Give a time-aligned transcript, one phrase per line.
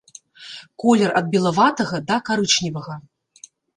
[0.83, 2.95] Колер ад белаватага да карычневага.